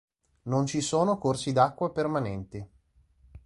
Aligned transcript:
Non 0.45 0.65
ci 0.65 0.81
sono 0.81 1.19
corsi 1.19 1.51
d'acqua 1.51 1.91
permanenti. 1.91 2.67